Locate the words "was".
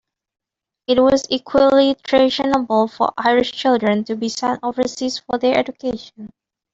0.99-1.27